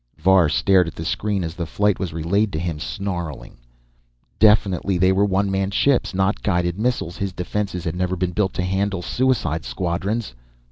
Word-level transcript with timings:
Var 0.17 0.49
stared 0.49 0.87
at 0.87 0.95
the 0.95 1.05
screen 1.05 1.43
as 1.43 1.53
the 1.53 1.67
flight 1.67 1.99
was 1.99 2.11
relayed 2.11 2.51
to 2.53 2.57
him, 2.57 2.79
snarling. 2.79 3.57
Definitely, 4.39 4.97
they 4.97 5.11
were 5.11 5.23
one 5.25 5.51
man 5.51 5.69
ships, 5.69 6.15
not 6.15 6.41
guided 6.41 6.79
missiles. 6.79 7.17
His 7.17 7.33
defenses 7.33 7.83
had 7.83 7.95
never 7.95 8.15
been 8.15 8.31
built 8.31 8.53
to 8.55 8.63
handle 8.63 9.03
suicide 9.03 9.63
squadrons. 9.63 10.33